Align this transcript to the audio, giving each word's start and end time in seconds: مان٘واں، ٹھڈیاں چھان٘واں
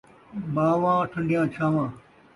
مان٘واں، 0.53 0.99
ٹھڈیاں 1.11 1.45
چھان٘واں 1.53 1.89